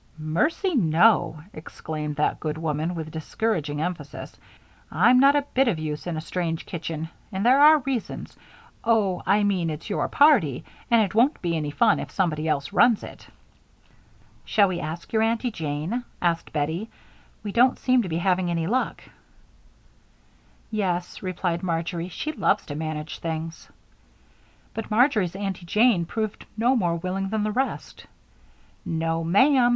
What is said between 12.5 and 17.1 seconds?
runs it." "Shall we ask your Aunty Jane?" asked Bettie.